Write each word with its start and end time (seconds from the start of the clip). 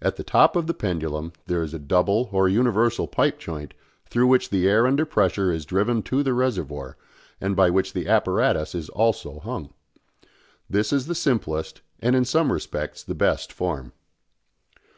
At 0.00 0.16
the 0.16 0.24
top 0.24 0.56
of 0.56 0.66
the 0.66 0.72
pendulum 0.72 1.34
there 1.44 1.62
is 1.62 1.74
a 1.74 1.78
double 1.78 2.30
or 2.32 2.48
universal 2.48 3.06
pipe 3.06 3.38
joint 3.38 3.74
through 4.08 4.26
which 4.26 4.48
the 4.48 4.66
air 4.66 4.86
under 4.86 5.04
pressure 5.04 5.52
is 5.52 5.66
driven 5.66 6.02
to 6.04 6.22
the 6.22 6.32
reservoir, 6.32 6.96
and 7.42 7.54
by 7.54 7.68
which 7.68 7.92
the 7.92 8.08
apparatus 8.08 8.74
is 8.74 8.88
also 8.88 9.38
hung. 9.40 9.74
This 10.70 10.94
is 10.94 11.08
the 11.08 11.14
simplest, 11.14 11.82
and 12.00 12.16
in 12.16 12.24
some 12.24 12.50
respects 12.50 13.02
the 13.02 13.14
best, 13.14 13.52
form. 13.52 13.92